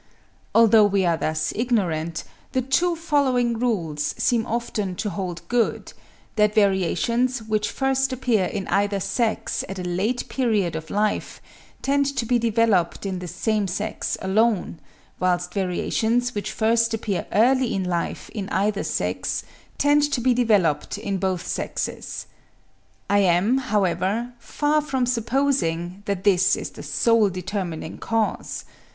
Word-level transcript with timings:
Although 0.55 0.87
we 0.87 1.05
are 1.05 1.15
thus 1.15 1.53
ignorant, 1.55 2.23
the 2.53 2.61
two 2.63 2.95
following 2.95 3.59
rules 3.59 4.15
seem 4.17 4.47
often 4.47 4.95
to 4.95 5.11
hold 5.11 5.47
good—that 5.47 6.55
variations 6.55 7.43
which 7.43 7.69
first 7.69 8.11
appear 8.11 8.45
in 8.45 8.67
either 8.69 8.99
sex 8.99 9.63
at 9.69 9.77
a 9.77 9.83
late 9.83 10.27
period 10.27 10.75
of 10.75 10.89
life, 10.89 11.39
tend 11.83 12.07
to 12.17 12.25
be 12.25 12.39
developed 12.39 13.05
in 13.05 13.19
the 13.19 13.27
same 13.27 13.67
sex 13.67 14.17
alone; 14.23 14.79
whilst 15.19 15.53
variations 15.53 16.33
which 16.33 16.51
first 16.51 16.95
appear 16.95 17.27
early 17.31 17.71
in 17.71 17.83
life 17.83 18.27
in 18.31 18.49
either 18.49 18.83
sex 18.83 19.43
tend 19.77 20.01
to 20.11 20.19
be 20.19 20.33
developed 20.33 20.97
in 20.97 21.19
both 21.19 21.45
sexes. 21.45 22.25
I 23.07 23.19
am, 23.19 23.59
however, 23.59 24.33
far 24.39 24.81
from 24.81 25.05
supposing 25.05 26.01
that 26.07 26.23
this 26.23 26.55
is 26.55 26.71
the 26.71 26.81
sole 26.81 27.29
determining 27.29 27.99
cause. 27.99 28.65